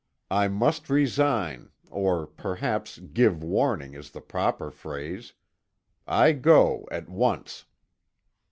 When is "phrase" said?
4.71-5.33